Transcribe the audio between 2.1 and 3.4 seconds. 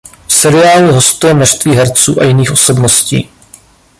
a jiných osobností.